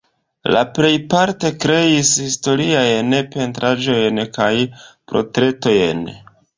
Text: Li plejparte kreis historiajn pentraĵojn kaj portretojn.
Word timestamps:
Li 0.53 0.61
plejparte 0.77 1.51
kreis 1.65 2.15
historiajn 2.23 3.15
pentraĵojn 3.37 4.27
kaj 4.41 4.53
portretojn. 4.79 6.07